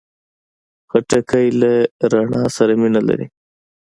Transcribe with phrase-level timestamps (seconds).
[0.89, 1.71] خټکی له
[2.11, 3.27] رڼا سره مینه لري.